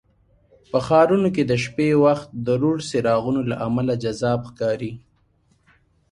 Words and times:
په 0.71 0.77
ښارونو 0.87 1.27
کې 1.35 1.43
د 1.45 1.51
شپې 1.63 1.89
وخت 2.03 2.27
د 2.45 2.47
روڼ 2.61 2.77
څراغونو 2.89 3.41
له 3.49 3.55
امله 3.67 3.93
جذاب 4.03 4.39
ښکاري. 4.49 4.91